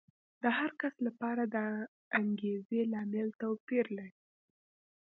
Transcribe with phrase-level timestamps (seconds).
[0.41, 1.57] د هر کس لپاره د
[2.19, 4.19] انګېزې لامل توپیر لري.